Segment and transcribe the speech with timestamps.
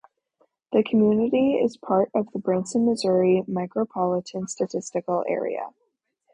[0.71, 5.75] The community is part of the Branson, Missouri Micropolitan Statistical Area.